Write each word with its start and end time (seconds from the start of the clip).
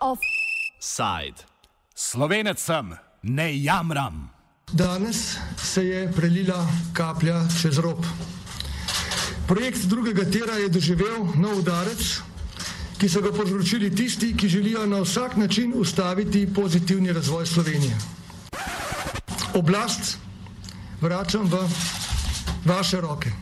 Offside. 0.00 1.44
Slovenec 1.94 2.58
sem, 2.60 2.96
ne 3.22 3.62
jamram. 3.62 4.30
Danes 4.72 5.38
se 5.56 5.84
je 5.84 6.12
prelila 6.12 6.66
kaplja 6.92 7.40
čez 7.62 7.78
rob. 7.78 8.04
Projekt 9.46 9.84
drugega 9.84 10.24
tira 10.30 10.54
je 10.60 10.68
doživel 10.68 11.24
nov 11.36 11.58
udarec, 11.58 12.20
ki 12.98 13.08
so 13.08 13.20
ga 13.20 13.32
povzročili 13.32 13.90
tisti, 13.94 14.36
ki 14.36 14.48
želijo 14.48 14.86
na 14.86 15.00
vsak 15.00 15.36
način 15.36 15.72
ustaviti 15.76 16.54
pozitivni 16.54 17.12
razvoj 17.12 17.46
Slovenije. 17.46 17.96
Oblast 19.54 20.18
vračam 21.00 21.48
v 21.48 21.68
vaše 22.64 23.00
roke. 23.00 23.32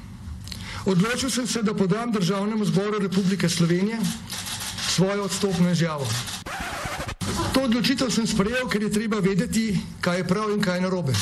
Odločil 0.87 1.30
sem 1.30 1.47
se, 1.47 1.62
da 1.62 1.75
podam 1.75 2.12
državnemu 2.12 2.65
zboru 2.65 2.99
Republike 2.99 3.49
Slovenije 3.49 3.99
svojo 4.89 5.25
odstopno 5.25 5.71
izjavo. 5.71 6.07
To 7.55 7.63
odločitev 7.63 8.11
sem 8.11 8.27
sprejel, 8.27 8.69
ker 8.69 8.83
je 8.83 8.93
treba 8.93 9.19
vedeti, 9.19 9.79
kaj 10.01 10.19
je 10.19 10.29
prav 10.29 10.51
in 10.51 10.61
kaj 10.61 10.77
je 10.77 10.80
narobe. 10.80 11.13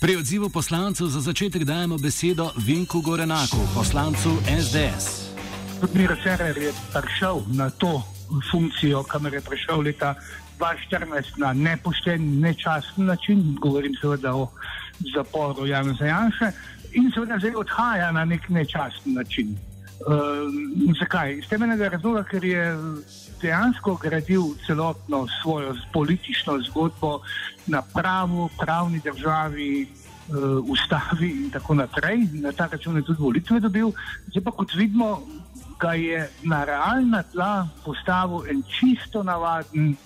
Pri 0.00 0.16
odzivu 0.16 0.48
poslancev 0.48 1.06
za 1.06 1.20
začetek 1.20 1.64
dajemo 1.64 1.98
besedo 1.98 2.50
Vinku 2.56 3.00
Gorenaku, 3.00 3.58
poslancu 3.74 4.38
SDS. 4.46 5.29
Tudi 5.80 5.98
Miro 5.98 6.16
Cerer 6.22 6.58
je 6.58 6.72
prišel 6.92 7.42
na 7.56 7.70
to 7.70 8.02
funkcijo, 8.50 9.02
kamor 9.02 9.34
je 9.34 9.40
prišel 9.40 9.80
leta 9.80 10.14
2014 10.58 11.38
na 11.40 11.52
nepošten, 11.52 12.40
nečasten 12.40 13.04
način, 13.06 13.56
govorim 13.60 13.94
seveda 14.00 14.34
o 14.34 14.48
zaporu 15.14 15.66
Jana 15.66 15.94
Zajanša, 15.98 16.52
in 16.92 17.10
seveda 17.14 17.38
zdaj 17.38 17.56
odhaja 17.56 18.12
na 18.12 18.24
nek 18.24 18.48
nečasten 18.48 19.14
način. 19.14 19.56
Uh, 20.00 20.96
zakaj? 21.00 21.38
Iz 21.38 21.48
temeljnega 21.48 21.88
razloga, 21.88 22.24
ker 22.24 22.44
je 22.44 22.76
dejansko 23.42 23.96
gradil 24.02 24.42
celotno 24.66 25.26
svojo 25.42 25.74
politično 25.92 26.58
zgodbo 26.68 27.20
na 27.66 27.82
pravu, 27.82 28.48
pravni 28.58 29.00
državi, 29.04 29.88
uh, 30.28 30.64
ustavi 30.68 31.30
in 31.30 31.50
tako 31.50 31.74
naprej. 31.74 32.28
Na 32.32 32.52
ta 32.52 32.68
račun 32.72 32.96
je 32.96 33.02
tudi 33.02 33.22
volitve 33.22 33.60
dobil. 33.60 33.92
Zdaj 34.26 34.44
pa 34.44 34.50
kot 34.50 34.74
vidimo, 34.74 35.20
ga 35.80 35.94
je 35.94 36.30
na 36.42 36.64
realna 36.64 37.22
tla 37.22 37.68
postavil 37.84 38.44
en 38.50 38.62
čisto 38.62 39.22
navaden 39.22 39.96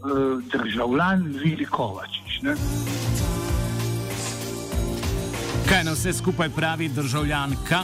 uh, 0.00 0.42
državljan 0.52 1.22
Vili 1.44 1.64
Kovačič. 1.64 2.40
Ne? 2.42 2.54
Kaj 5.68 5.84
na 5.84 5.92
vse 5.92 6.12
skupaj 6.12 6.48
pravi 6.48 6.88
državljanka? 6.88 7.82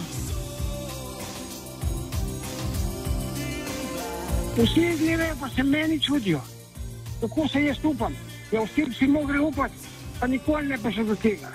Vsi 4.57 4.97
gledajo, 4.99 5.37
pa 5.41 5.49
se 5.49 5.63
meni 5.63 6.01
čudijo. 6.01 6.41
Tako 7.21 7.49
se 7.49 7.65
jaz 7.65 7.77
upam. 7.85 8.13
Ja, 8.53 8.65
vsi 8.65 8.85
bi 8.85 8.95
si 8.95 9.07
mogli 9.07 9.39
upati, 9.39 9.75
pa 10.21 10.27
nikoli 10.27 10.69
ne 10.69 10.79
bi 10.79 10.93
šel 10.93 11.05
do 11.05 11.15
tega. 11.15 11.53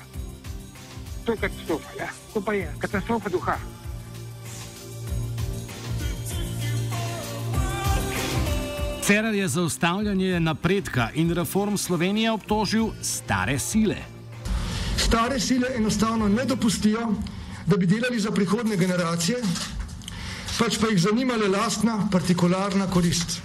To 1.25 1.31
je 1.31 1.38
katastrofa, 1.38 1.89
ja. 2.00 2.09
To 2.33 2.41
pa 2.41 2.53
je 2.53 2.73
katastrofa 2.79 3.29
duha. 3.29 3.57
Cerar 9.05 9.33
je 9.35 9.47
za 9.47 9.61
ustavljanje 9.61 10.39
napredka 10.39 11.09
in 11.13 11.33
reform 11.33 11.77
Slovenije 11.77 12.31
obtožil 12.31 12.87
stare 13.01 13.59
sile. 13.59 13.95
Stare 14.97 15.39
sile 15.39 15.67
enostavno 15.75 16.27
ne 16.27 16.45
dopustijo, 16.45 17.13
da 17.65 17.77
bi 17.77 17.85
delali 17.85 18.19
za 18.19 18.31
prihodne 18.31 18.77
generacije, 18.77 19.38
pač 20.57 20.79
pa 20.81 20.88
jih 20.88 21.01
zanimala 21.01 21.47
lastna, 21.47 22.07
partikularna 22.11 22.89
korist. 22.89 23.41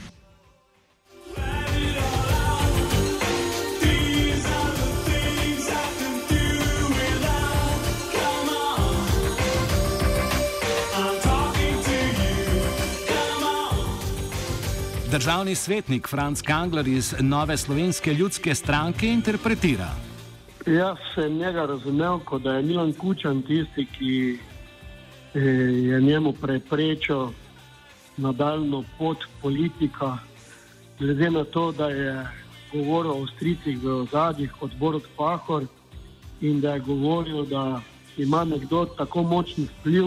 Državni 15.11 15.55
svetnik 15.55 16.09
Franz 16.09 16.43
Kangler 16.43 16.89
iz 16.89 17.15
Nove 17.21 17.57
slovenske 17.57 18.15
ljudske 18.15 18.55
stranke 18.55 19.09
interpretira. 19.09 19.89
Jaz 20.67 20.99
sem 21.15 21.33
njega 21.33 21.67
razumel, 21.67 22.19
kot 22.19 22.43
da 22.43 22.53
je 22.53 22.63
Milan 22.63 22.93
Kučan 22.93 23.43
tisti, 23.43 23.87
ki 23.99 24.39
eh, 25.35 25.41
je 25.89 26.01
njemu 26.01 26.33
preprečil 26.33 27.29
nadaljno 28.17 28.85
pot 28.99 29.19
politika, 29.43 30.19
glede 30.99 31.31
na 31.31 31.45
to, 31.45 31.73
da 31.73 31.89
je 31.89 32.27
govoril 32.73 33.13
o 33.13 33.27
stricih 33.37 33.83
v 33.83 33.89
ozadjih 33.89 34.63
od 34.63 34.71
Borod 34.79 35.05
Pahor 35.17 35.67
in 36.41 36.61
da 36.61 36.75
je 36.75 36.81
govoril, 36.81 37.45
da 37.47 37.81
ima 38.17 38.45
nekdo 38.45 38.85
tako 38.85 39.23
močni 39.23 39.65
vpliv 39.65 40.07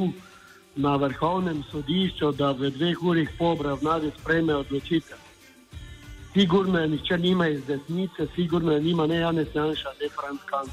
na 0.76 0.96
vrhovnem 0.96 1.64
sodišču, 1.72 2.32
da 2.32 2.52
v 2.52 2.70
dveh 2.70 3.04
urih 3.04 3.30
po 3.38 3.52
obravnavi 3.54 4.12
sprejme 4.20 4.56
odločitev. 4.56 5.18
Sigurno 6.34 6.80
je 6.80 6.88
nihče 6.88 7.18
nima 7.18 7.48
iz 7.48 7.66
desnice, 7.66 8.28
sigurno 8.36 8.72
je 8.72 8.82
nima 8.82 9.08
ne 9.08 9.20
Janez 9.20 9.48
Janša, 9.54 9.90
ne 10.02 10.10
Franz 10.10 10.40
Kant. 10.46 10.72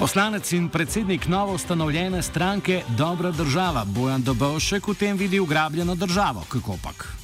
Poslanec 0.00 0.52
in 0.52 0.68
predsednik 0.68 1.26
novo 1.28 1.54
ustanovljene 1.54 2.22
stranke 2.22 2.82
Dobra 2.96 3.30
država 3.30 3.84
Bojan 3.84 4.22
Dobovšek 4.22 4.88
v 4.88 4.94
tem 4.94 5.16
vidi 5.16 5.40
ugrabljeno 5.40 5.94
državo. 5.94 6.44
Kako 6.48 6.78
pak? 6.82 7.16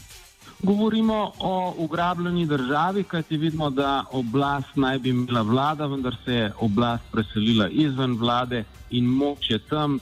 Govorimo 0.63 1.33
o 1.39 1.75
ugrabljeni 1.79 2.47
državi, 2.47 3.05
kajti 3.05 3.37
vidimo, 3.37 3.71
da 3.71 4.05
oblast 4.13 4.77
naj 4.77 4.99
bi 4.99 5.09
imela 5.09 5.43
vlada, 5.43 5.87
vendar 5.87 6.17
se 6.25 6.33
je 6.33 6.53
oblast 6.61 7.05
preselila 7.13 7.69
izven 7.69 8.19
vlade 8.19 8.65
in 8.91 9.05
moč 9.05 9.51
je 9.51 9.59
tam. 9.59 9.99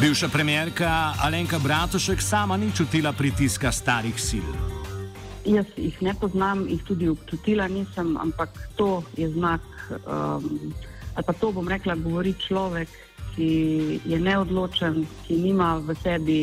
Bivša 0.00 0.28
premjerka 0.28 1.14
Alenka 1.22 1.58
Bratušek 1.58 2.22
sama 2.22 2.56
ni 2.56 2.70
čutila 2.76 3.12
pritiska 3.12 3.72
starih 3.72 4.22
sil. 4.28 4.71
Jaz 5.44 5.66
jih 5.76 6.02
ne 6.02 6.14
poznam, 6.14 6.66
jih 6.68 6.82
tudi 6.86 7.08
občutila 7.08 7.68
nisem, 7.68 8.16
ampak 8.16 8.50
to 8.76 9.02
je 9.16 9.26
znak, 9.32 9.62
um, 10.06 10.74
ali 11.14 11.24
pa 11.26 11.32
to 11.32 11.52
bom 11.52 11.68
rekla, 11.68 11.94
govori 11.94 12.34
človek, 12.38 12.88
ki 13.34 14.00
je 14.04 14.18
neodločen, 14.20 15.06
ki 15.26 15.40
nima 15.42 15.76
v 15.82 15.96
sebi 16.02 16.38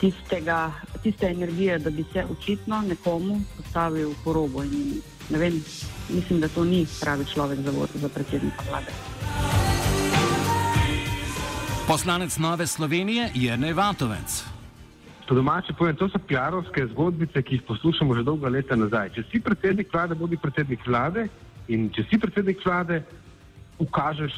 tistega, 0.00 0.72
tiste 1.02 1.30
energije, 1.30 1.78
da 1.78 1.90
bi 1.90 2.04
se 2.12 2.24
očitno 2.30 2.80
nekomu 2.88 3.40
postavil 3.56 4.12
po 4.24 4.32
robu. 4.32 4.62
In, 4.62 5.00
vem, 5.30 5.62
mislim, 6.08 6.40
da 6.40 6.48
to 6.48 6.64
ni 6.64 6.86
pravi 7.00 7.24
človek 7.24 7.58
za, 7.60 7.72
za 7.94 8.08
predsednika 8.08 8.64
vlade. 8.68 8.92
Poslanec 11.88 12.38
Nove 12.38 12.66
Slovenije 12.66 13.30
je 13.34 13.56
Nevatovec. 13.56 14.57
Po 15.28 15.34
domače 15.34 15.72
povem, 15.76 15.96
to 15.96 16.06
so 16.08 16.16
PR-ovske 16.24 16.86
zgodbice, 16.88 17.42
ki 17.44 17.58
jih 17.58 17.62
poslušamo 17.68 18.14
že 18.16 18.22
dolga 18.24 18.48
leta 18.48 18.76
nazaj. 18.76 19.10
Če 19.12 19.22
si 19.28 19.40
predsednik 19.44 19.92
vlade, 19.92 20.16
bodi 20.16 20.38
predsednik 20.40 20.86
vlade 20.88 21.26
in 21.68 21.90
če 21.92 22.06
si 22.08 22.16
predsednik 22.16 22.62
vlade, 22.64 23.02
ukažeš, 23.76 24.32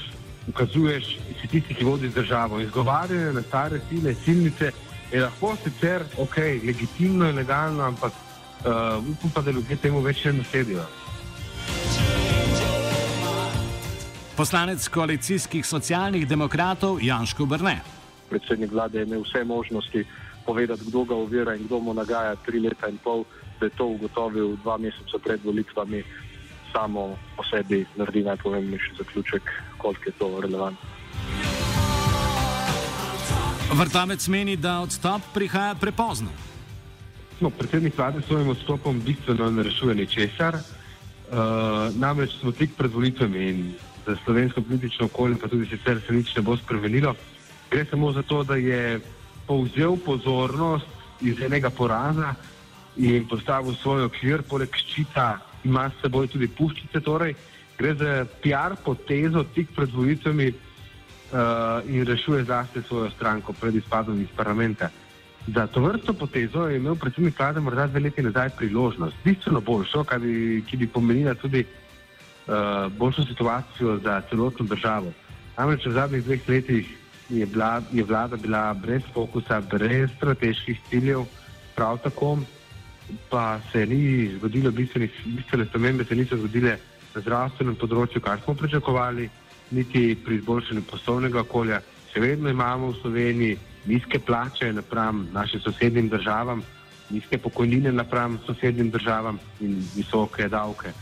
ukazuješ, 0.51 1.13
si 1.39 1.51
tisti, 1.53 1.77
ki 1.79 1.87
vodi 1.87 2.11
državo. 2.11 2.59
Izgovarjanje 2.61 3.37
na 3.37 3.43
stare 3.47 3.79
sile, 3.87 4.17
silnice 4.19 4.73
je 5.13 5.21
lahko 5.23 5.53
sicer 5.63 6.03
ok, 6.19 6.39
legitimno 6.67 7.29
in 7.31 7.39
legalno, 7.39 7.85
ampak 7.87 8.11
uh, 8.11 8.99
upam 9.13 9.31
pa, 9.35 9.45
da 9.47 9.55
ljudje 9.55 9.77
temu 9.77 10.01
več 10.03 10.25
ne 10.27 10.33
nasledijo. 10.41 10.89
Poslanec 14.35 14.89
koalicijskih 14.89 15.63
socialnih 15.67 16.27
demokratov 16.27 16.99
Janško 16.99 17.47
Brne. 17.47 17.77
Predsednik 18.31 18.75
vlade 18.75 18.99
je 18.99 19.07
imel 19.07 19.23
vse 19.23 19.45
možnosti 19.45 20.05
povedati, 20.47 20.85
kdo 20.87 21.05
ga 21.05 21.15
ovira 21.15 21.55
in 21.55 21.65
kdo 21.65 21.81
mu 21.81 21.95
nagaja 21.95 22.37
tri 22.37 22.61
leta 22.61 22.89
in 22.89 22.99
pol, 22.99 23.25
da 23.61 23.67
je 23.67 23.77
to 23.77 23.87
ugotovil 23.87 24.57
dva 24.63 24.79
meseca 24.79 25.19
pred 25.25 25.41
volitvami, 25.45 26.03
samo 26.73 27.17
po 27.37 27.43
sebi 27.45 27.87
naredi 27.97 28.23
najpomembnejši 28.23 28.91
zaključek, 28.99 29.43
koliko 29.79 30.05
je 30.07 30.13
to 30.19 30.41
relevantno. 30.41 30.89
Vrtamec 33.73 34.29
meni, 34.29 34.57
da 34.57 34.81
odstop 34.81 35.23
prihaja 35.35 35.75
prepozno. 35.75 36.31
No, 37.41 37.51
predsednik 37.51 37.99
vlade 37.99 38.21
s 38.21 38.27
svojim 38.27 38.49
odstopom 38.49 39.01
bistveno 39.01 39.51
ne 39.51 39.63
rešuje 39.63 39.95
ničesar. 39.95 40.55
Uh, 40.55 41.95
namreč 41.95 42.35
smo 42.41 42.53
tik 42.53 42.75
pred 42.77 42.93
volitvami 42.93 43.49
in 43.49 43.73
za 44.07 44.17
slovensko 44.25 44.63
politično 44.63 45.07
okolje, 45.07 45.37
pa 45.43 45.49
tudi 45.49 45.67
sicer 45.67 46.01
se 46.07 46.13
nič 46.13 46.37
ne 46.37 46.43
bo 46.43 46.57
spremenilo. 46.57 47.15
Gre 47.71 47.85
samo 47.91 48.13
za 48.13 48.23
to, 48.23 48.43
da 48.45 48.57
je 48.57 49.01
povzel 49.51 49.99
pozornost 49.99 50.87
iz 51.27 51.41
enega 51.43 51.71
poraza 51.75 52.35
in 52.97 53.27
postavil 53.27 53.75
svoj 53.75 54.07
okvir, 54.07 54.45
poleg 54.47 54.71
ščita 54.71 55.41
ima 55.67 55.89
s 55.91 55.99
seboj 56.05 56.29
tudi 56.31 56.47
puščice. 56.47 57.03
Torej, 57.03 57.35
gre 57.79 57.95
za 57.99 58.13
PR 58.45 58.77
potezo 58.85 59.43
tik 59.55 59.73
pred 59.75 59.91
volitvami 59.91 60.49
uh, 60.53 61.83
in 61.91 62.07
rešuje 62.07 62.47
zase 62.47 62.85
svojo 62.87 63.11
stranko 63.17 63.53
pred 63.59 63.75
izpadom 63.75 64.21
iz 64.23 64.31
parlamenta. 64.37 64.91
Za 65.49 65.67
to 65.67 65.83
vrsto 65.83 66.13
potezo 66.15 66.69
je 66.69 66.77
imel 66.77 66.95
predsednik 67.01 67.39
vlade 67.39 67.61
morda 67.65 67.89
dve 67.91 68.05
leti 68.07 68.23
nazaj 68.23 68.53
priložnost, 68.59 69.17
bistveno 69.25 69.61
boljšo, 69.61 70.05
bi, 70.21 70.63
ki 70.69 70.77
bi 70.77 70.87
pomenila 70.87 71.35
tudi 71.35 71.65
uh, 71.65 72.87
boljšo 72.93 73.27
situacijo 73.33 73.99
za 74.05 74.21
celotno 74.31 74.67
državo. 74.67 75.13
Namreč 75.59 75.87
v 75.87 75.97
zadnjih 75.97 76.25
dveh 76.25 76.49
letih 76.49 76.97
je, 77.31 77.47
bila, 77.47 77.83
je 77.93 78.05
vlada 78.05 78.37
bila 78.37 78.75
brez 78.75 79.03
fokusa, 79.15 79.61
brez 79.61 80.11
strateških 80.17 80.81
ciljev, 80.91 81.25
prav 81.75 81.99
tako 81.99 82.39
pa 83.31 83.61
se 83.73 83.87
ni 83.87 84.31
zgodilo 84.39 84.71
bistvene 84.71 85.67
spremembe, 85.67 86.05
se 86.05 86.15
niso 86.15 86.37
zgodile 86.37 86.77
na 87.15 87.21
zdravstvenem 87.21 87.75
področju, 87.75 88.23
kar 88.23 88.39
smo 88.45 88.55
pričakovali, 88.55 89.29
niti 89.71 90.15
pri 90.25 90.39
izboljšanju 90.39 90.83
poslovnega 90.91 91.41
okolja. 91.41 91.81
Še 92.13 92.21
vedno 92.23 92.51
imamo 92.51 92.91
v 92.91 93.01
Sloveniji 93.03 93.59
nizke 93.87 94.19
plače 94.19 94.73
napram 94.73 95.29
našim 95.33 95.61
sosednjim 95.61 96.09
državam, 96.09 96.63
nizke 97.11 97.39
pokojnine 97.39 97.93
napram 97.93 98.39
sosednjim 98.47 98.91
državam 98.91 99.39
in 99.61 99.79
visoke 99.95 100.49
davke. 100.49 100.95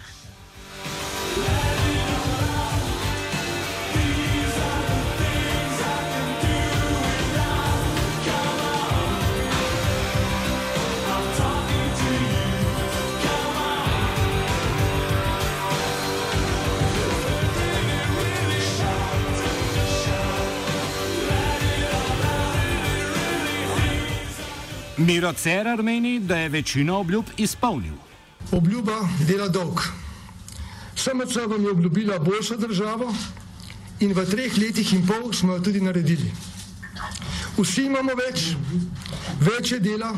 Miro 24.99 25.33
Cerar 25.33 25.83
meni, 25.83 26.21
da 26.21 26.37
je 26.37 26.49
večino 26.49 26.99
obljub 26.99 27.25
izpolnil. 27.37 27.95
Obljuba 28.53 29.09
dela 29.29 29.49
dolg. 29.49 29.81
SMC 30.97 31.37
vam 31.47 31.65
je 31.65 31.71
obljubila 31.71 32.19
boljšo 32.19 32.57
državo 32.57 33.15
in 34.01 34.13
v 34.13 34.27
treh 34.27 34.59
letih 34.59 34.93
in 34.93 35.07
pol 35.07 35.33
smo 35.33 35.53
jo 35.55 35.61
tudi 35.61 35.81
naredili. 35.81 36.33
Vsi 37.59 37.87
imamo 37.87 38.15
več, 38.19 38.57
več 39.41 39.73
je 39.73 39.81
dela, 39.81 40.13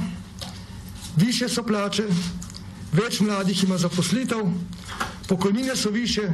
više 1.16 1.48
so 1.48 1.62
plače, 1.62 2.08
več 2.92 3.20
mladih 3.20 3.64
ima 3.64 3.78
zaposlitev, 3.78 4.48
pokojnine 5.28 5.76
so 5.76 5.90
više, 5.90 6.30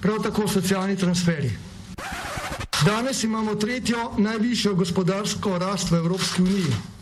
prav 0.00 0.22
tako 0.22 0.48
socialni 0.48 0.96
transferi. 0.96 1.50
Danes 2.84 3.24
imamo 3.24 3.54
tretjo 3.54 4.12
najvišjo 4.18 4.74
gospodarsko 4.74 5.58
rast 5.58 5.90
v 5.90 5.96
Evropski 5.96 6.42
uniji. 6.42 6.95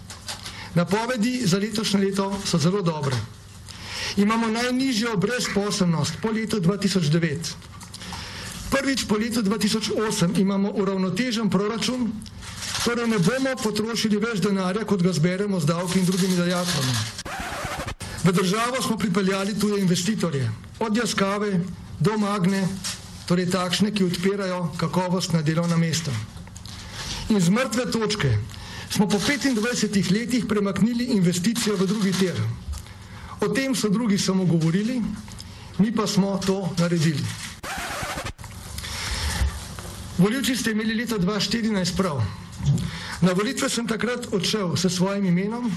Napovedi 0.74 1.46
za 1.46 1.58
letošnje 1.58 2.00
leto 2.00 2.32
so 2.44 2.58
zelo 2.58 2.82
dobre. 2.82 3.16
Imamo 4.16 4.48
najnižjo 4.48 5.16
brezposobnost 5.16 6.14
po 6.22 6.30
letu 6.30 6.60
2009. 6.60 7.36
Prvič 8.70 9.04
po 9.08 9.14
letu 9.14 9.42
2008 9.42 10.40
imamo 10.40 10.70
uravnotežen 10.74 11.50
proračun, 11.50 12.12
torej 12.84 13.06
ne 13.06 13.18
bomo 13.18 13.54
potrošili 13.62 14.18
več 14.18 14.40
denarja, 14.42 14.84
kot 14.84 15.02
ga 15.02 15.12
zberemo 15.12 15.60
z 15.60 15.66
davki 15.66 15.98
in 15.98 16.06
drugimi 16.06 16.36
dajatvami. 16.36 16.94
V 18.24 18.32
državo 18.32 18.82
smo 18.82 18.96
pripeljali 18.98 19.58
tuje 19.58 19.80
investitorje, 19.80 20.50
od 20.78 20.96
jaskave 20.96 21.60
do 22.00 22.18
magne, 22.18 22.66
torej 23.26 23.50
takšne, 23.50 23.92
ki 23.94 24.04
odpirajo 24.04 24.72
kakovostna 24.76 25.42
delovna 25.42 25.76
mesta. 25.76 26.12
In 27.28 27.40
z 27.40 27.50
mrtve 27.50 27.90
točke 27.90 28.38
smo 28.94 29.08
po 29.08 29.18
25 29.18 30.12
letih 30.12 30.44
premaknili 30.46 31.04
investicijo 31.04 31.76
v 31.76 31.86
drugi 31.86 32.12
tir. 32.12 32.38
O 33.40 33.48
tem 33.48 33.74
so 33.74 33.88
drugi 33.88 34.18
samo 34.18 34.44
govorili, 34.44 35.02
mi 35.78 35.90
pa 35.92 36.06
smo 36.06 36.38
to 36.46 36.70
naredili. 36.78 37.24
Voljivci 40.18 40.56
ste 40.56 40.70
imeli 40.70 40.94
leta 40.94 41.18
2014 41.18 41.96
prav. 41.96 42.22
Na 43.20 43.32
volitve 43.32 43.68
sem 43.68 43.86
takrat 43.86 44.28
odšel 44.32 44.76
s 44.76 44.86
svojim 44.86 45.26
imenom 45.26 45.72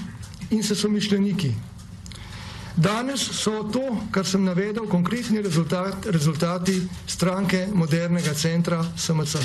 in 0.50 0.62
se 0.62 0.74
somišljeniki. 0.74 1.54
Danes 2.76 3.20
so 3.20 3.64
to, 3.72 3.98
kar 4.10 4.26
sem 4.26 4.44
navedel, 4.44 4.86
konkretni 4.86 5.42
rezultat, 5.42 6.06
rezultati 6.06 6.82
stranke 7.06 7.66
modernega 7.74 8.34
centra 8.34 8.84
SMC. 8.96 9.42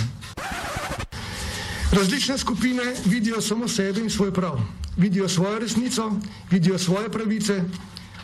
Različne 1.94 2.38
skupine 2.38 2.84
vidijo 3.06 3.42
samo 3.42 3.68
sebe 3.68 4.02
in 4.02 4.10
svoj 4.10 4.34
prav, 4.34 4.60
vidijo 4.98 5.30
svojo 5.30 5.60
resnico, 5.60 6.12
vidijo 6.52 6.80
svoje 6.80 7.10
pravice, 7.10 7.64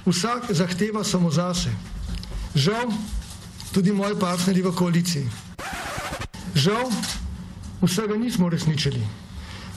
vsak 0.06 0.44
zahteva 0.50 1.04
samo 1.04 1.32
zase. 1.32 1.70
Žal, 2.56 2.90
tudi 3.72 3.94
moji 3.94 4.16
partnerji 4.20 4.64
v 4.64 4.72
koaliciji. 4.76 5.30
Žal, 6.56 6.90
vsega 7.82 8.18
nismo 8.18 8.48
uresničili, 8.50 9.02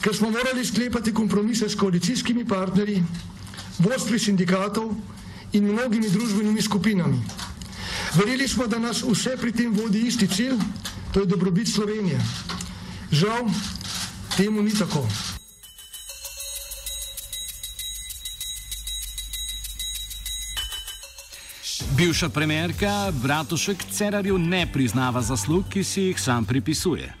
ker 0.01 0.15
smo 0.15 0.31
morali 0.31 0.65
sklepati 0.65 1.13
kompromise 1.13 1.69
s 1.69 1.75
koalicijskimi 1.75 2.47
partnerji, 2.47 3.03
vodstvi 3.79 4.19
sindikatov 4.19 4.89
in 5.53 5.69
mnogimi 5.69 6.09
družbenimi 6.09 6.61
skupinami. 6.61 7.21
Verjeli 8.15 8.47
smo, 8.47 8.67
da 8.67 8.79
nas 8.79 9.03
vse 9.05 9.37
pri 9.37 9.51
tem 9.51 9.73
vodi 9.73 10.01
isti 10.07 10.27
cilj, 10.27 10.57
to 11.13 11.19
je 11.19 11.29
dobrobit 11.29 11.69
Slovenije. 11.69 12.17
Žal, 13.11 13.45
temu 14.37 14.61
ni 14.61 14.71
tako. 14.79 15.03
Bivša 21.97 22.29
premjerka 22.29 23.11
Bratušek 23.23 23.77
Cerarju 23.77 24.37
ne 24.37 24.65
priznava 24.73 25.21
zaslug, 25.21 25.63
ki 25.69 25.83
si 25.83 26.01
jih 26.01 26.19
sam 26.19 26.45
pripisuje. 26.45 27.13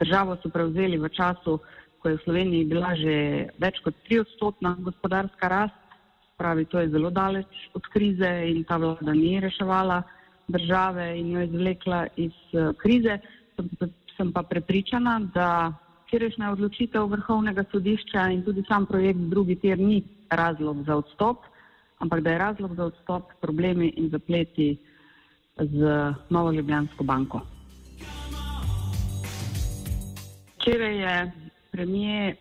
Državo 0.00 0.36
so 0.42 0.48
prevzeli 0.52 0.98
v 0.98 1.08
času, 1.08 1.58
ko 2.00 2.08
je 2.08 2.16
v 2.16 2.24
Sloveniji 2.24 2.64
bila 2.64 2.92
že 2.96 3.14
več 3.58 3.80
kot 3.84 3.96
3-odstotna 4.10 4.76
gospodarska 4.84 5.48
rast, 5.48 5.80
pravi, 6.36 6.64
to 6.64 6.80
je 6.80 6.92
zelo 6.92 7.10
daleč 7.10 7.48
od 7.74 7.84
krize 7.92 8.30
in 8.48 8.64
ta 8.64 8.76
vlada 8.76 9.12
ni 9.12 9.40
reševala 9.40 10.02
države 10.48 11.16
in 11.18 11.32
jo 11.32 11.40
izvlekla 11.40 12.06
iz 12.16 12.36
uh, 12.52 12.72
krize. 12.76 13.18
Sem, 13.56 13.92
sem 14.16 14.32
pa 14.32 14.42
prepričana, 14.42 15.20
da 15.34 15.72
včerajšnja 16.10 16.50
odločitev 16.58 17.06
vrhovnega 17.06 17.62
sodišča 17.70 18.34
in 18.34 18.42
tudi 18.42 18.64
sam 18.66 18.82
projekt 18.82 19.30
drugi 19.30 19.54
tir 19.62 19.78
ni 19.78 20.02
razlog 20.26 20.82
za 20.82 20.96
odstop, 20.98 21.46
ampak 22.02 22.20
da 22.26 22.30
je 22.30 22.38
razlog 22.38 22.74
za 22.74 22.84
odstop 22.90 23.30
problemi 23.40 23.92
in 23.96 24.10
zapleti 24.10 24.76
z 25.54 25.78
Novo 26.30 26.50
Ljubljansko 26.52 27.04
banko. 27.04 27.40
Včeraj 30.58 30.98
je 30.98 31.32
premijer 31.70 32.34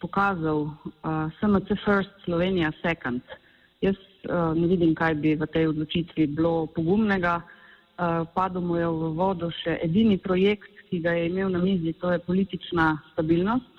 pokazal 0.00 0.60
uh, 0.60 0.72
SMC 1.40 1.80
First, 1.84 2.12
Slovenija 2.24 2.72
Second. 2.84 3.22
Jaz 3.80 3.96
uh, 3.96 4.52
ne 4.52 4.66
vidim, 4.66 4.94
kaj 4.94 5.14
bi 5.14 5.34
v 5.34 5.46
tej 5.46 5.72
odločitvi 5.72 6.26
bilo 6.26 6.66
pogumnega. 6.66 7.40
Uh, 7.40 8.28
padel 8.34 8.60
mu 8.60 8.76
je 8.76 8.86
v 8.86 9.14
vodo 9.16 9.48
še 9.64 9.80
edini 9.82 10.18
projekt, 10.18 10.77
ki 10.90 11.00
ga 11.00 11.12
je 11.12 11.26
imel 11.26 11.50
na 11.50 11.58
mizi, 11.58 11.92
to 11.92 12.12
je 12.12 12.18
politična 12.18 12.98
stabilnost. 13.12 13.74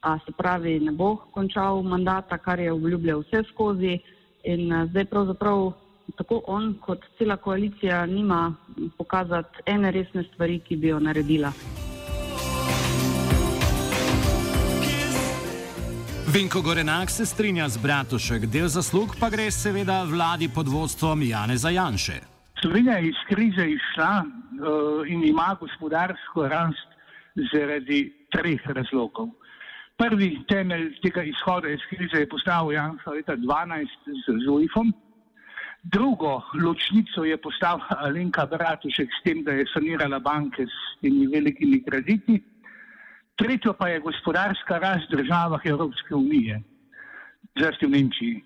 A 0.00 0.18
se 0.18 0.32
pravi, 0.32 0.80
ne 0.80 0.92
bo 0.92 1.16
končal 1.16 1.82
mandata, 1.82 2.38
kar 2.38 2.60
je 2.60 2.72
obljubljal 2.72 3.20
vse 3.20 3.42
skozi. 3.52 3.98
In 4.44 4.72
zdaj 4.90 5.04
pravzaprav 5.04 5.72
tako 6.16 6.42
on 6.46 6.74
kot 6.80 7.04
cela 7.18 7.36
koalicija 7.36 8.06
nima 8.06 8.54
pokazati 8.98 9.62
ene 9.66 9.90
resne 9.90 10.24
stvari, 10.32 10.58
ki 10.58 10.76
bi 10.76 10.88
jo 10.88 11.00
naredila. 11.00 11.52
Vinko 16.32 16.62
Gorenak 16.62 17.10
se 17.10 17.26
strinja 17.26 17.68
z 17.68 17.78
Bratušek, 17.82 18.46
del 18.46 18.68
zaslug 18.68 19.16
pa 19.20 19.30
gre 19.30 19.50
seveda 19.50 20.04
vladi 20.04 20.48
pod 20.54 20.68
vodstvom 20.68 21.22
Janeza 21.22 21.70
Janše. 21.70 22.20
Slovenija 22.60 22.96
je 22.96 23.08
iz 23.08 23.20
krize 23.28 23.66
išla 23.66 24.10
uh, 24.22 24.49
in 25.06 25.24
ima 25.24 25.56
gospodarsko 25.60 26.48
rast 26.48 26.90
zaradi 27.52 28.12
treh 28.30 28.60
razlogov. 28.66 29.28
Prvi 30.00 30.30
temelj 30.48 30.94
tega 31.02 31.22
izhoda 31.22 31.68
iz 31.68 31.82
krize 31.90 32.22
je 32.22 32.28
postavil 32.28 32.72
Janša 32.72 33.10
leta 33.10 33.36
2012 33.36 33.88
z 34.24 34.36
ZUIF-om. 34.46 34.92
Drugo 35.82 36.42
ločnico 36.64 37.24
je 37.24 37.36
postavila 37.36 37.96
Alenka 38.06 38.46
Bratušek 38.46 39.08
s 39.08 39.22
tem, 39.24 39.44
da 39.44 39.52
je 39.52 39.66
sanirala 39.72 40.18
banke 40.18 40.66
s 40.66 41.00
temi 41.00 41.26
velikimi 41.26 41.82
krediti. 41.84 42.40
Tretjo 43.36 43.72
pa 43.72 43.88
je 43.88 44.00
gospodarska 44.00 44.78
rast 44.78 45.12
v 45.12 45.22
državah 45.22 45.60
Evropske 45.64 46.14
unije, 46.14 46.62
zlasti 47.58 47.86
v 47.86 47.90
Nemčiji. 47.90 48.42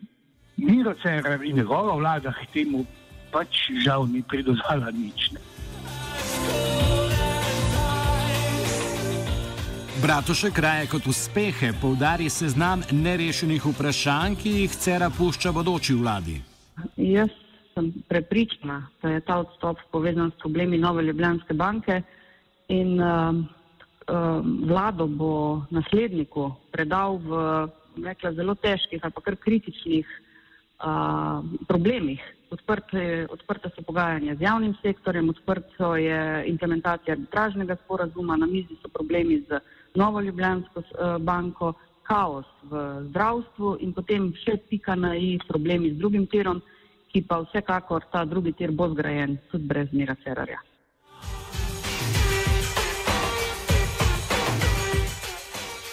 Miro 0.56 0.94
Cerar 1.02 1.42
in 1.42 1.56
njegova 1.56 1.96
vlada 1.96 2.32
k 2.32 2.46
temu 2.52 2.86
pač 3.32 3.70
žal 3.82 4.06
ni 4.06 4.22
pridodala 4.22 4.90
nič. 4.94 5.34
Ne. 5.34 5.53
Bratušek 10.04 10.58
raje 10.58 10.86
kot 10.92 11.06
uspehe 11.06 11.70
poudari 11.80 12.26
seznam 12.30 12.82
nerešenih 12.92 13.62
vprašanj, 13.66 14.34
ki 14.36 14.50
jih 14.50 14.72
Cera 14.76 15.08
pušča 15.08 15.52
bodoči 15.56 15.94
vladi. 15.96 16.34
Jaz 17.00 17.32
sem 17.72 17.88
prepričana, 18.08 18.82
da 19.02 19.14
je 19.14 19.22
ta 19.24 19.38
odstop 19.40 19.80
povezan 19.92 20.28
s 20.30 20.36
problemi 20.42 20.78
Nove 20.78 21.02
Ljubljanske 21.02 21.56
banke 21.56 22.02
in 22.68 23.00
um, 23.00 23.48
um, 24.12 24.52
vlado 24.68 25.06
bo 25.06 25.64
nasledniku 25.70 26.50
predal 26.72 27.16
v 27.24 27.40
rekla, 28.04 28.34
zelo 28.36 28.54
težkih 28.60 29.00
ali 29.00 29.12
pa 29.12 29.24
kar 29.24 29.40
kritičnih 29.40 30.04
uh, 30.80 31.44
problemih. 31.68 32.22
Odprte, 32.54 33.26
odprte 33.30 33.70
so 33.74 33.82
pogajanja 33.82 34.36
z 34.38 34.46
javnim 34.46 34.74
sektorjem, 34.82 35.28
odprto 35.28 35.96
je 35.96 36.44
implementacija 36.46 37.16
arbitražnega 37.16 37.76
sporazuma, 37.84 38.36
na 38.36 38.46
mizi 38.46 38.76
so 38.82 38.88
problemi 38.88 39.40
z 39.48 39.58
Novo 39.94 40.20
Ljubljansko 40.20 40.80
uh, 40.80 41.16
banko, 41.18 41.72
kaos 42.04 42.46
v 42.68 42.84
zdravstvu 43.10 43.78
in 43.80 43.94
potem 43.96 44.28
še 44.44 44.58
pika 44.68 44.94
na 44.94 45.14
i 45.16 45.38
problemi 45.48 45.94
z 45.94 45.98
drugim 45.98 46.26
tirom, 46.28 46.60
ki 47.10 47.24
pa 47.24 47.40
vsekakor 47.46 48.04
ta 48.12 48.24
drugi 48.28 48.52
tir 48.52 48.70
bo 48.70 48.90
zgrajen 48.92 49.38
tudi 49.50 49.66
brez 49.66 49.88
Mira 49.92 50.16
Cerarja. 50.24 50.60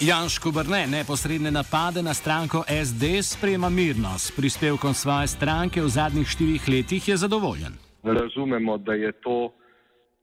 Janško 0.02 0.50
Brne 0.52 0.88
neposredne 0.88 1.52
napade 1.52 2.02
na 2.02 2.14
stranko 2.14 2.64
SD 2.86 3.22
sprejema 3.22 3.70
mirno. 3.70 4.18
S 4.18 4.34
prispevkom 4.38 4.94
svoje 4.94 5.28
stranke 5.28 5.82
v 5.82 5.90
zadnjih 5.98 6.28
štirih 6.28 6.64
letih 6.74 7.08
je 7.08 7.18
zadovoljen. 7.18 7.74
Razumemo, 8.04 8.78
da 8.78 8.94
je 8.94 9.12
to, 9.12 9.54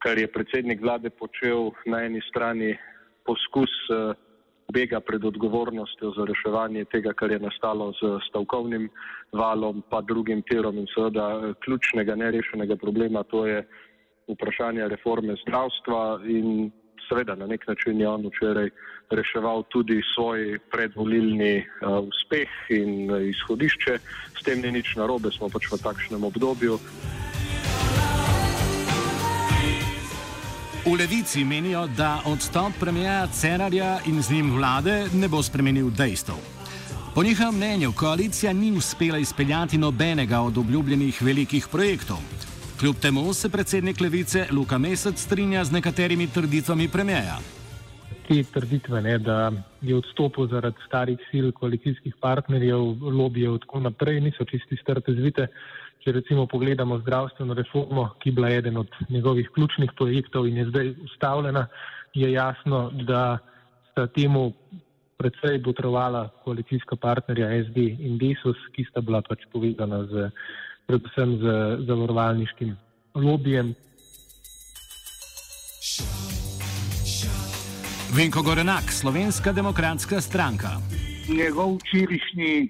kar 0.03 0.19
je 0.19 0.33
predsednik 0.33 0.83
vlade 0.83 1.11
počel 1.11 1.71
na 1.87 2.03
eni 2.03 2.21
strani 2.31 2.75
poskus 3.27 3.71
uh, 3.95 4.19
bega 4.75 4.99
pred 5.01 5.25
odgovornostjo 5.25 6.11
za 6.11 6.27
reševanje 6.27 6.85
tega, 6.85 7.13
kar 7.13 7.31
je 7.31 7.39
nastalo 7.39 7.93
z 7.93 8.19
stavkovnim 8.29 8.91
valom, 9.33 9.83
pa 9.91 10.01
drugim 10.01 10.43
tirom 10.43 10.79
in 10.79 10.91
seveda 10.95 11.29
eh, 11.39 11.55
ključnega 11.65 12.15
nerešenega 12.15 12.77
problema, 12.77 13.23
to 13.23 13.47
je 13.47 13.63
vprašanje 14.29 14.89
reforme 14.89 15.37
zdravstva 15.47 16.21
in 16.27 16.71
seveda 17.09 17.35
na 17.35 17.47
nek 17.47 17.67
način 17.69 18.01
je 18.01 18.09
on 18.09 18.27
včeraj 18.27 18.71
reševal 19.11 19.63
tudi 19.69 20.03
svoj 20.15 20.59
predvolilni 20.71 21.59
uh, 21.59 22.05
uspeh 22.09 22.49
in 22.69 23.11
uh, 23.11 23.23
izhodišče. 23.29 23.99
S 24.41 24.43
tem 24.45 24.61
ni 24.61 24.73
nič 24.73 24.97
narobe, 24.97 25.33
smo 25.33 25.49
pač 25.49 25.73
v 25.73 25.81
takšnem 25.83 26.25
obdobju. 26.25 26.79
V 30.89 30.95
levici 30.97 31.45
menijo, 31.45 31.87
da 31.87 32.21
odstop 32.25 32.73
premijeja 32.81 33.27
Cerarja 33.27 33.99
in 34.07 34.23
z 34.23 34.31
njim 34.31 34.57
vlade 34.57 35.05
ne 35.13 35.29
bo 35.29 35.43
spremenil 35.43 35.91
dejstev. 35.91 36.37
Po 37.15 37.23
njihovem 37.23 37.57
mnenju 37.57 37.93
koalicija 37.93 38.53
ni 38.53 38.73
uspela 38.73 39.19
izpeljati 39.19 39.79
nobenega 39.79 40.41
od 40.41 40.59
obljubljenih 40.59 41.23
velikih 41.23 41.69
projektov. 41.73 42.17
Kljub 42.79 42.97
temu 43.03 43.33
se 43.35 43.49
predsednik 43.51 44.01
levice 44.01 44.47
Luka 44.53 44.79
Mesec 44.79 45.19
strinja 45.19 45.65
z 45.65 45.73
nekaterimi 45.73 46.27
trditvami 46.35 46.89
premijeja. 46.89 47.39
Te 48.29 48.43
trditve, 48.55 49.01
ne, 49.03 49.17
da 49.19 49.53
je 49.83 49.97
odstopil 49.97 50.47
zaradi 50.47 50.87
starih 50.87 51.19
sil 51.31 51.49
koalicijskih 51.53 52.15
partnerjev, 52.21 52.79
lobijev 53.03 53.57
in 53.57 53.65
tako 53.65 53.81
naprej, 53.81 54.21
niso 54.21 54.45
čisti 54.45 54.79
strte 54.83 55.13
zvite. 55.13 55.49
Če 56.05 56.15
recimo 56.21 56.47
pogledamo 56.47 57.01
zdravstveno 57.01 57.57
reformo, 57.59 58.13
ki 58.23 58.31
je 58.31 58.37
bila 58.39 58.53
eden 58.61 58.77
od 58.77 58.95
njegovih 59.09 59.51
ključnih 59.55 59.91
projektov 59.99 60.47
in 60.47 60.63
je 60.63 60.69
zdaj 60.71 60.95
ustavljena, 61.09 61.67
je 62.15 62.33
jasno, 62.33 62.91
da 63.11 63.39
sta 63.91 64.07
temu 64.07 64.53
predvsej 65.19 65.63
potrovala 65.63 66.29
koalicijska 66.45 66.97
partnerja 66.97 67.51
SD 67.65 67.91
in 67.99 68.19
Desus, 68.23 68.63
ki 68.73 68.87
sta 68.91 69.01
bila 69.01 69.23
pač 69.23 69.43
povezana 69.53 70.05
z, 70.07 70.31
predvsem 70.89 71.37
z 71.37 71.45
zavarovalniškim 71.87 72.77
lobijem. 73.15 73.75
Vinko 78.17 78.43
Gorenak, 78.43 78.89
Slovenska 79.01 79.53
demokratska 79.53 80.21
stranka. 80.21 80.81
Njegov 81.29 81.77
včerajšnji 81.77 82.69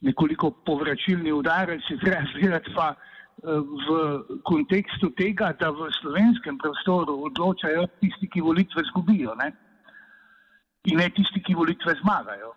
nekoliko 0.00 0.50
povračilni 0.50 1.32
udarec 1.32 1.82
je 1.90 1.98
treba 1.98 2.22
gledati 2.40 2.70
pa 2.74 2.94
eh, 2.94 2.98
v 3.86 3.86
kontekstu 4.46 5.10
tega, 5.18 5.50
da 5.60 5.74
v 5.74 5.90
slovenskem 6.00 6.58
prostoru 6.58 7.18
odločajo 7.26 7.86
tisti, 8.00 8.30
ki 8.30 8.40
volitve 8.40 8.82
zgubijo 8.92 9.34
ne? 9.34 9.50
in 10.86 11.02
ne 11.02 11.10
tisti, 11.10 11.42
ki 11.42 11.54
volitve 11.54 11.98
zmagajo. 11.98 12.54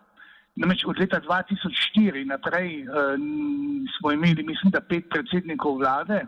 Namreč 0.56 0.84
od 0.86 1.00
leta 1.00 1.20
2004 1.20 2.26
naprej 2.28 2.84
uh, 2.84 3.16
smo 3.98 4.12
imeli, 4.12 4.44
mislim, 4.44 4.72
da 4.72 4.82
pet 4.82 5.08
predsednikov 5.10 5.78
vlade 5.78 6.26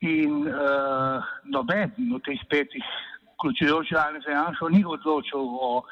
in 0.00 0.46
uh, 0.46 1.24
noben 1.44 1.90
od 2.14 2.22
teh 2.24 2.40
petih, 2.50 2.84
vključujoč 3.34 3.92
Janeza 3.92 4.30
Janša, 4.30 4.68
ni 4.70 4.84
odločil 4.86 5.42
o 5.42 5.82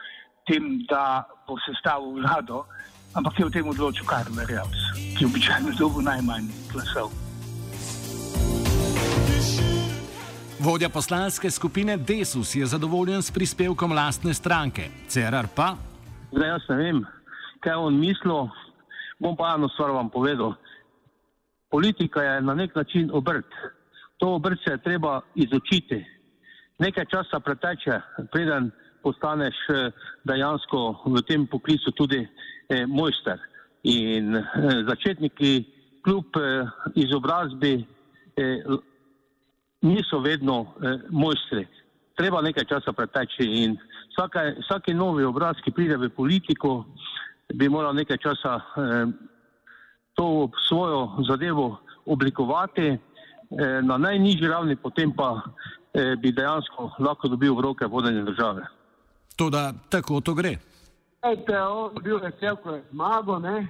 tem, 0.47 0.79
da 0.89 1.27
bo 1.47 1.59
sestavil 1.67 2.23
vlado, 2.23 2.65
ampak 3.15 3.39
je 3.39 3.47
o 3.47 3.51
tem 3.51 3.69
odločil 3.69 4.07
Karl 4.07 4.33
Rejavs, 4.49 4.93
ki 5.17 5.25
je 5.25 5.29
običajno 5.29 5.75
dobil 5.79 6.07
najmanj 6.07 6.49
glasov. 6.73 7.13
Vodja 10.59 10.89
poslanske 10.89 11.51
skupine 11.51 11.97
Desus 11.97 12.55
je 12.55 12.67
zadovoljen 12.67 13.23
s 13.23 13.31
prispevkom 13.31 13.93
lastne 13.93 14.35
stranke, 14.35 14.91
Cerar 15.09 15.47
pa. 15.55 15.88
Zdaj, 16.33 16.49
jaz 16.49 16.63
ne 16.69 16.77
vem, 16.77 16.99
kaj 17.65 17.77
on 17.81 17.99
mislil. 18.01 18.49
Bom 19.19 19.37
pa 19.37 19.55
eno 19.55 19.69
stvar 19.69 19.91
vam 19.91 20.11
povedal. 20.11 20.55
Politika 21.71 22.23
je 22.23 22.41
na 22.43 22.55
nek 22.55 22.75
način 22.75 23.11
obrt. 23.13 23.49
To 24.19 24.35
obrt 24.35 24.59
se 24.65 24.71
je 24.73 24.83
treba 24.83 25.21
izučiti. 25.35 26.05
Nekaj 26.79 27.05
časa 27.05 27.41
preteče, 27.41 28.01
preden 28.33 28.71
postaneš 29.03 29.57
eh, 29.69 29.91
dejansko 30.25 31.03
v 31.07 31.23
tem 31.23 31.47
poklicu 31.47 31.91
tudi 31.91 32.21
eh, 32.69 32.87
mojster. 32.87 33.39
In 33.83 34.37
eh, 34.37 34.45
začetniki 34.89 35.65
kljub 36.05 36.37
eh, 36.37 36.67
izobrazbi 36.95 37.85
eh, 38.37 38.63
niso 39.83 40.21
vedno 40.21 40.61
eh, 40.61 40.99
mojstri. 41.11 41.67
Treba 42.17 42.43
nekaj 42.43 42.65
časa 42.65 42.93
preteči 42.93 43.47
in 43.65 43.77
vsaka, 44.19 44.41
vsaki 44.61 44.95
novi 44.95 45.25
obraz, 45.25 45.57
ki 45.65 45.71
pride 45.71 45.97
v 45.97 46.11
politiko, 46.11 46.85
bi 47.55 47.69
moral 47.69 47.95
nekaj 47.95 48.19
časa 48.19 48.59
eh, 48.59 49.07
to 50.15 50.51
svojo 50.69 51.23
zadevo 51.29 51.79
oblikovati 52.07 52.87
eh, 52.87 52.99
na 53.83 53.99
najnižji 53.99 54.49
ravni, 54.49 54.77
potem 54.77 55.13
pa 55.13 55.43
eh, 55.95 56.17
bi 56.17 56.33
dejansko 56.33 56.91
lahko 56.99 57.29
dobil 57.29 57.55
v 57.55 57.61
roke 57.61 57.87
vodenje 57.87 58.23
države. 58.23 58.67
To, 59.37 59.51
da 59.51 59.73
tako 59.89 60.21
to 60.21 60.35
gre. 60.35 60.59
Ejte, 61.23 61.63
on 61.63 61.95
je 61.95 62.03
bil 62.03 62.19
vesel, 62.19 62.57
ko 62.57 62.75
je 62.75 62.83
zmagal, 62.91 63.41
ne? 63.41 63.69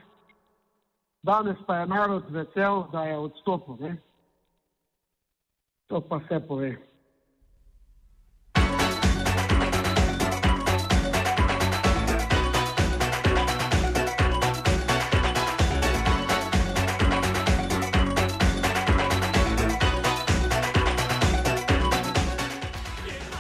danes 1.23 1.57
pa 1.67 1.77
je 1.77 1.87
narod 1.87 2.25
vesel, 2.31 2.87
da 2.93 3.05
je 3.05 3.19
odstopil. 3.19 3.77
Ne? 3.81 3.97
To 5.89 6.01
pa 6.01 6.17
vse 6.17 6.41
pove. 6.49 6.88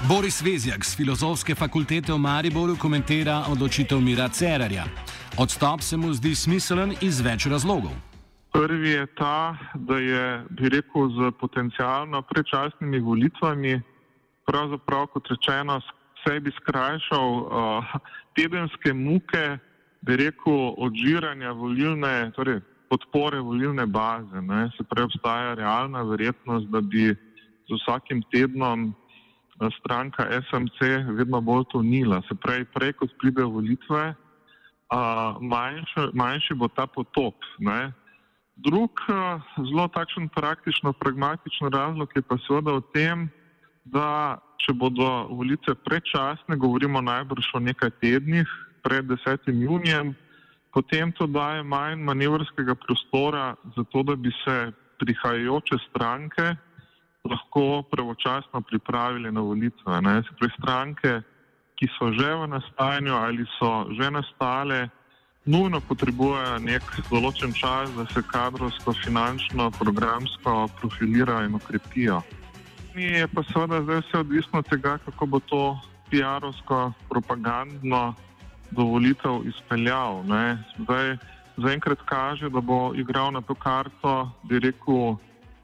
Boris 0.09 0.41
Vezjak 0.43 0.85
z 0.85 0.97
Filozofske 0.97 1.53
fakultete 1.55 2.09
v 2.13 2.17
Mariboru 2.17 2.81
komentira 2.81 3.45
odločitev 3.53 4.01
Mira 4.01 4.29
Cerarja. 4.33 4.89
Odstop 5.37 5.85
se 5.85 5.97
mu 6.01 6.09
zdi 6.17 6.33
smiselen 6.33 6.97
iz 7.05 7.21
več 7.21 7.45
razlogov. 7.45 7.93
Prvi 8.49 8.97
je 8.97 9.05
ta, 9.21 9.53
da 9.77 9.99
je, 10.01 10.25
bi 10.49 10.73
rekel, 10.73 11.13
z 11.13 11.29
potencijalno 11.37 12.23
predčasnimi 12.25 13.05
volitvami, 13.05 13.75
pravzaprav 14.49 15.13
kot 15.13 15.29
rečeno, 15.29 15.77
sebi 16.25 16.57
skrajšal 16.57 17.29
uh, 17.45 17.93
tedenske 18.33 18.97
muke, 18.97 19.59
bi 20.09 20.17
rekel, 20.17 20.73
odžiranja 20.89 21.53
volilne, 21.53 22.33
torej 22.33 22.63
podpore 22.89 23.45
volilne 23.45 23.85
baze. 23.85 24.41
Ne. 24.41 24.71
Se 24.73 24.89
pravi, 24.89 25.13
obstaja 25.13 25.53
realna 25.61 26.01
verjetnost, 26.09 26.73
da 26.73 26.81
bi 26.81 27.13
z 27.13 27.77
vsakim 27.77 28.25
tednom 28.33 28.95
stranka 29.79 30.27
SMC 30.49 30.79
vedno 31.19 31.41
bolj 31.41 31.65
tonila. 31.73 32.23
Se 32.29 32.35
pravi, 32.35 32.65
prej 32.75 32.93
kot 32.93 33.15
pridejo 33.19 33.49
volitve, 33.59 34.15
uh, 34.15 35.41
manjši, 35.41 36.11
manjši 36.15 36.55
bo 36.55 36.69
ta 36.69 36.87
potop. 36.87 37.35
Ne. 37.59 37.93
Drug 38.57 39.03
zelo 39.57 39.89
takšen 39.95 40.29
praktično 40.35 40.93
pragmatičen 40.93 41.71
razlog 41.73 42.11
je 42.15 42.23
pa 42.23 42.39
seveda 42.47 42.79
v 42.79 42.83
tem, 42.95 43.29
da 43.85 44.39
če 44.59 44.75
bodo 44.75 45.29
volitve 45.31 45.75
predčasne, 45.87 46.59
govorimo 46.59 47.01
najbrž 47.01 47.55
o 47.55 47.61
nekaj 47.63 47.95
tednih 48.03 48.49
pred 48.83 49.07
10. 49.07 49.47
junijem, 49.47 50.15
potem 50.75 51.13
to 51.13 51.27
daje 51.27 51.63
manj 51.63 52.03
manevrskega 52.03 52.75
prostora 52.75 53.55
za 53.77 53.85
to, 53.91 54.03
da 54.03 54.17
bi 54.17 54.31
se 54.45 54.73
prihajajoče 54.99 55.79
stranke 55.89 56.57
lahko 57.31 57.83
pravočasno 57.91 58.61
pripravili 58.61 59.33
na 59.33 59.41
volitve. 59.41 60.01
Ne. 60.03 60.23
Se 60.23 60.37
pri 60.39 60.49
stranke, 60.59 61.21
ki 61.79 61.87
so 61.99 62.13
že 62.13 62.35
v 62.35 62.49
nastajanju 62.51 63.15
ali 63.15 63.47
so 63.59 63.87
že 63.95 64.11
nastale, 64.11 64.89
nujno 65.49 65.81
potrebujejo 65.81 66.59
nek 66.65 66.85
določen 67.09 67.55
čas, 67.57 67.93
da 67.97 68.05
se 68.13 68.23
kadrovsko, 68.23 68.93
finančno, 69.05 69.71
programsko 69.79 70.69
profilirajo 70.81 71.49
in 71.49 71.55
okrepijo. 71.57 72.23
Je 72.99 73.29
pa 73.31 73.45
seveda 73.47 73.83
zdaj 73.87 74.03
vse 74.03 74.19
odvisno 74.25 74.59
od 74.59 74.69
tega, 74.69 74.99
kako 75.05 75.27
bo 75.27 75.41
to 75.41 75.63
PR-ovsko, 76.11 76.93
propagandno 77.09 78.15
dovolitev 78.75 79.47
izpeljal. 79.49 80.25
Zdaj, 80.83 81.17
zaenkrat 81.57 82.03
kaže, 82.05 82.51
da 82.51 82.61
bo 82.61 82.93
igral 82.95 83.33
na 83.33 83.41
to 83.41 83.55
karto, 83.55 84.31
bi 84.43 84.59
rekel, 84.59 85.17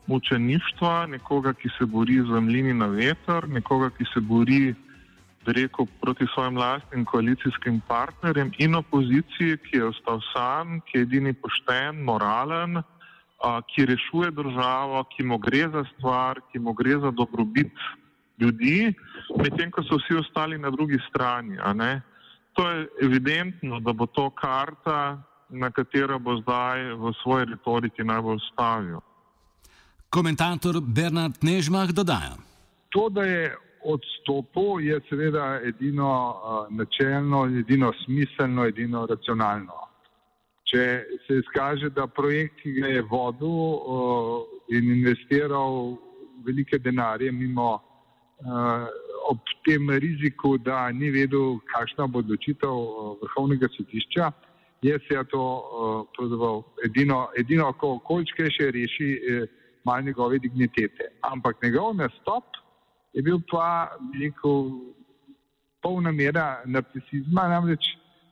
mučeništva, 0.07 1.07
nekoga, 1.07 1.53
ki 1.53 1.69
se 1.79 1.87
bori 1.87 2.21
z 2.21 2.41
mlini 2.41 2.75
na 2.75 2.87
veter, 2.87 3.49
nekoga, 3.49 3.91
ki 3.91 4.05
se 4.15 4.21
bori 4.21 4.75
rekel, 5.47 5.87
proti 6.01 6.27
svojim 6.35 6.57
lastnim 6.57 7.05
koalicijskim 7.05 7.81
partnerjem 7.89 8.53
in 8.59 8.75
opoziciji, 8.75 9.59
ki 9.65 9.77
je 9.77 9.85
ostal 9.85 10.21
sam, 10.33 10.81
ki 10.81 10.99
je 10.99 11.03
edini 11.03 11.33
pošten, 11.33 12.01
moralen, 12.05 12.79
a, 12.79 13.61
ki 13.69 13.87
rešuje 13.87 14.31
državo, 14.31 15.05
ki 15.17 15.25
mu 15.25 15.39
gre 15.39 15.69
za 15.69 15.85
stvar, 15.93 16.41
ki 16.53 16.59
mu 16.59 16.73
gre 16.73 16.99
za 16.99 17.11
dobrobit 17.11 17.73
ljudi, 18.41 18.95
medtem 19.37 19.71
ko 19.71 19.83
so 19.83 20.01
vsi 20.01 20.17
ostali 20.21 20.59
na 20.59 20.71
drugi 20.71 20.99
strani. 21.09 21.59
To 22.55 22.71
je 22.71 22.89
evidentno, 23.03 23.81
da 23.81 23.93
bo 23.93 24.07
to 24.07 24.31
karta, 24.31 25.23
na 25.49 25.71
katero 25.71 26.19
bo 26.19 26.37
zdaj 26.41 26.95
v 26.95 27.13
svoji 27.23 27.45
retoriki 27.45 28.05
najbolj 28.05 28.39
stavil. 28.53 29.01
Komentator 30.15 30.79
Bernard 30.81 31.43
Nežmah 31.43 31.91
dodaja. 31.91 32.37
To, 32.95 33.09
da 33.11 33.23
je 33.27 33.57
odstopil, 33.83 34.81
je 34.81 35.01
seveda 35.09 35.61
edino 35.67 36.11
načelno, 36.71 37.47
edino 37.61 37.91
smiselno, 38.05 38.67
edino 38.71 39.07
racionalno. 39.11 39.81
Če 40.71 40.85
se 41.27 41.39
izkaže, 41.43 41.91
da 41.91 42.07
projekt, 42.07 42.63
ki 42.63 42.77
ga 42.79 42.93
je 42.93 43.03
vodil 43.11 43.59
in 44.71 44.93
investiral 44.95 45.97
velike 46.47 46.79
denarje 46.79 47.33
mimo 47.33 47.75
ob 49.31 49.53
tem 49.67 49.91
riziku, 49.91 50.57
da 50.59 50.93
ni 50.93 51.11
vedel, 51.11 51.59
kakšna 51.75 52.07
bo 52.07 52.23
odločitev 52.23 52.81
vrhovnega 53.23 53.69
sodišča, 53.77 54.31
je 54.85 54.99
se 55.09 55.23
to 55.33 55.43
uh, 56.13 56.65
edino, 56.85 57.29
edino, 57.41 57.73
ko 57.81 57.99
količke 58.05 58.51
še 58.53 58.71
reši. 58.71 59.11
Malo 59.85 60.01
njegove 60.01 60.39
dignitete. 60.39 61.11
Ampak 61.21 61.63
njegov 61.63 61.95
nastop 61.95 62.45
je 63.13 63.23
bil 63.23 63.41
pa 63.51 63.91
veliko 64.13 64.71
polna 65.83 66.13
mera 66.13 66.63
narcisizma, 66.65 67.49
namreč 67.49 67.85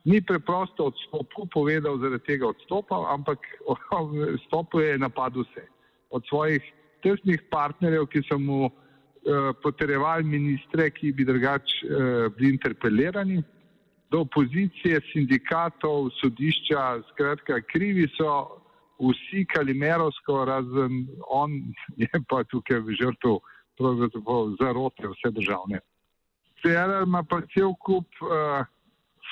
ni 0.05 0.23
preprosto 0.23 0.89
odstopil, 0.91 1.47
povedal 1.53 1.99
zaradi 1.99 2.25
tega 2.27 2.49
odstopa, 2.49 3.05
ampak 3.13 3.39
odstopil 3.69 4.81
je 4.81 4.99
napadel 4.99 5.45
vse. 5.45 5.67
Od 6.11 6.25
svojih 6.29 6.63
tesnih 7.03 7.43
partnerjev, 7.51 8.07
ki 8.11 8.23
so 8.27 8.39
mu 8.39 8.65
uh, 8.67 8.73
potrjevali 9.63 10.25
ministre, 10.25 10.91
ki 10.91 11.13
bi 11.13 11.25
drugače 11.25 11.87
uh, 11.87 12.33
bili 12.37 12.55
interpelirani, 12.57 13.43
do 14.13 14.21
opozicije, 14.27 15.01
sindikatov, 15.13 16.11
sodišča, 16.21 17.01
skratka, 17.13 17.63
krivi 17.73 18.05
so 18.17 18.59
vsi 19.03 19.45
kalimerovsko, 19.55 20.45
razen 20.45 21.07
on 21.31 21.51
je 21.97 22.21
pa 22.29 22.45
tukaj 22.45 22.81
v 22.87 22.95
žrtvu 23.01 23.41
zarote 24.61 25.09
vse 25.09 25.31
državne. 25.31 25.81
Cerar 26.63 27.03
ima 27.03 27.23
pa 27.23 27.41
cel 27.55 27.75
kup 27.75 28.07
uh, 28.23 28.63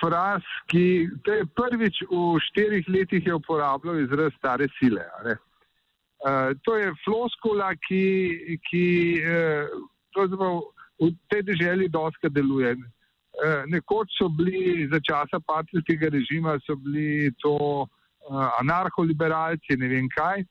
fraz, 0.00 0.42
ki 0.66 1.06
je 1.26 1.44
prvič 1.54 2.02
v 2.10 2.40
štirih 2.50 2.88
letih 2.88 3.26
je 3.26 3.34
uporabljal 3.34 4.00
izraz 4.00 4.34
stare 4.38 4.66
sile. 4.78 5.04
Uh, 5.22 6.50
to 6.64 6.76
je 6.76 6.90
floskula, 7.04 7.74
ki, 7.86 8.58
ki 8.66 8.86
uh, 9.22 10.58
v 10.98 11.12
tej 11.30 11.42
državi 11.52 11.88
doska 11.88 12.28
deluje. 12.28 12.74
Uh, 12.74 13.62
nekoč 13.70 14.10
so 14.18 14.28
bili 14.28 14.88
za 14.90 14.98
časa 15.00 15.38
patrijskega 15.46 16.10
režima, 16.10 16.58
so 16.66 16.74
bili 16.74 17.30
to 17.38 17.54
uh, 17.54 17.88
uh, 18.28 18.48
anarcho-liberalci, 18.60 19.76
ne 19.78 19.88
vem 19.88 20.08
kaj. 20.16 20.44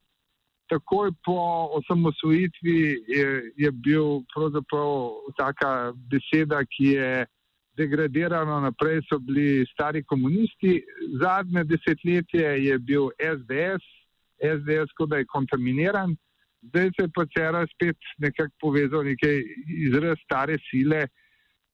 Takoj 0.70 1.12
po 1.26 1.40
osamosvojitvi 1.80 2.80
je, 3.08 3.28
je 3.58 3.72
bil 3.72 4.22
pravzaprav 4.34 4.92
taka 5.38 5.94
beseda, 6.12 6.62
ki 6.66 6.94
je 6.94 7.26
degradirana 7.80 8.60
naprej, 8.62 9.02
so 9.10 9.20
bili 9.20 9.66
stari 9.74 10.04
komunisti. 10.04 10.78
Zadnje 11.22 11.64
desetletje 11.72 12.50
je 12.66 12.80
bil 12.80 13.10
SDS, 13.18 13.86
SDS, 14.56 14.94
kot 14.98 15.10
da 15.10 15.22
je 15.22 15.32
kontaminiran. 15.36 16.16
Zdaj 16.70 16.92
se 16.96 17.06
je 17.06 17.12
pa 17.16 17.26
cera 17.34 17.64
spet 17.74 17.98
nekako 18.18 18.54
povezal 18.62 19.04
nekaj 19.08 19.42
izraz 19.88 20.18
stare 20.26 20.58
sile. 20.70 21.08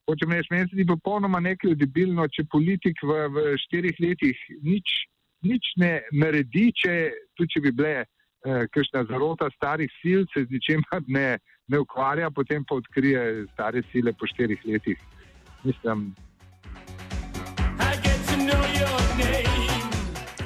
Hočem 0.06 0.32
reči, 0.32 0.52
meni 0.52 0.70
se 0.70 0.78
zdi 0.78 0.86
popolnoma 0.86 1.40
nekredibilno, 1.42 2.28
če 2.30 2.46
politik 2.54 3.02
v, 3.02 3.26
v 3.34 3.46
štirih 3.66 4.02
letih 4.06 4.44
nič 4.62 4.94
nič 5.46 5.72
ne 5.78 5.94
naredi, 6.12 6.70
če, 6.76 6.94
tudi 7.38 7.56
če 7.56 7.64
bi 7.68 7.72
bile 7.78 7.96
eh, 8.02 8.66
kakšna 8.74 9.06
zarota 9.10 9.50
starih 9.56 9.92
sil, 10.02 10.28
se 10.34 10.46
z 10.46 10.52
ničemer 10.52 11.06
ne, 11.08 11.28
ne 11.72 11.82
ukvarja, 11.82 12.32
potem 12.34 12.66
pa 12.66 12.80
odkrije 12.82 13.46
stare 13.54 13.84
sile 13.92 14.14
po 14.14 14.28
štirih 14.30 14.62
letih. 14.66 15.02
Mislim. 15.64 16.14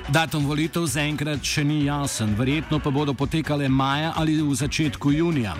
Datum 0.09 0.47
volitev 0.49 0.87
zaenkrat 0.89 1.43
še 1.45 1.61
ni 1.61 1.83
jasen, 1.85 2.33
verjetno 2.33 2.79
pa 2.81 2.89
bodo 2.89 3.13
potekale 3.13 3.69
maja 3.69 4.15
ali 4.17 4.39
v 4.41 4.55
začetku 4.57 5.13
junija. 5.13 5.53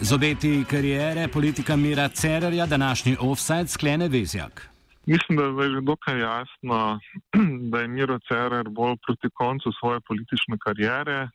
Z 0.00 0.14
obeti 0.14 0.64
karijere 0.64 1.26
politika 1.28 1.76
Mira 1.76 2.08
Cererja 2.08 2.66
današnji 2.66 3.16
offside 3.20 3.68
sklene 3.68 4.08
Vezjak. 4.08 4.69
Mislim, 5.12 5.38
da 5.38 5.62
je 5.64 5.70
že 5.74 5.80
dokaj 5.80 6.18
jasno, 6.20 7.00
da 7.70 7.80
je 7.80 7.88
Miro 7.88 8.18
Cerer 8.28 8.68
bolj 8.68 8.96
proti 9.06 9.28
koncu 9.34 9.72
svoje 9.78 10.00
politične 10.00 10.56
karijere. 10.64 11.28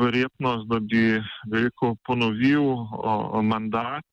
Verjetnost, 0.00 0.68
da 0.68 0.78
bi 0.80 1.04
rekel, 1.52 1.94
ponovil 2.06 2.66
o, 3.12 3.14
o 3.38 3.42
mandat 3.42 4.04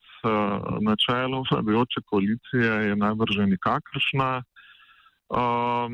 na 0.88 0.96
čelu 1.06 1.44
vladajoče 1.52 2.00
koalicije, 2.06 2.72
je 2.88 2.96
najbrž 2.96 3.38
nikakršna. 3.54 4.44
Um, 5.40 5.92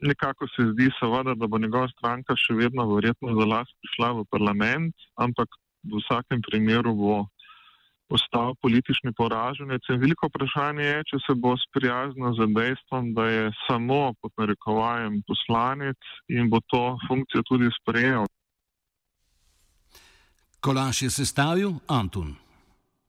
nekako 0.00 0.48
se 0.48 0.62
zdi, 0.72 0.90
seveda, 1.00 1.34
da 1.34 1.46
bo 1.46 1.58
njegova 1.58 1.88
stranka 1.88 2.36
še 2.36 2.54
vedno 2.54 2.88
verjetno 2.94 3.36
za 3.40 3.46
las 3.52 3.68
prišla 3.80 4.12
v 4.20 4.24
parlament, 4.30 4.94
ampak 5.16 5.48
v 5.84 6.00
vsakem 6.00 6.40
primeru 6.48 6.94
bo 6.94 7.16
postal 8.08 8.54
politični 8.62 9.12
poraženec. 9.16 9.82
In 9.90 10.00
veliko 10.00 10.30
vprašanje 10.30 10.84
je, 10.84 11.02
če 11.10 11.20
se 11.26 11.34
bo 11.34 11.56
sprijaznil 11.66 12.34
z 12.38 12.48
dejstvom, 12.54 13.12
da 13.14 13.26
je 13.26 13.44
samo 13.66 14.14
pod 14.20 14.32
narekovajem 14.38 15.20
poslanec 15.26 15.98
in 16.28 16.50
bo 16.50 16.62
to 16.70 16.96
funkcijo 17.08 17.42
tudi 17.50 17.70
sprejel. 17.80 18.26
Kolaš 20.60 21.02
je 21.02 21.10
sestavil 21.10 21.78
Antun. 21.86 22.45